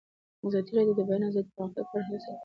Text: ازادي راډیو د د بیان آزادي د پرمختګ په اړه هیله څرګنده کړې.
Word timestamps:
ازادي 0.45 0.71
راډیو 0.75 0.95
د 0.97 0.99
د 0.99 1.01
بیان 1.07 1.23
آزادي 1.29 1.49
د 1.51 1.55
پرمختګ 1.57 1.83
په 1.89 1.95
اړه 1.97 2.05
هیله 2.07 2.21
څرګنده 2.21 2.33
کړې. 2.37 2.39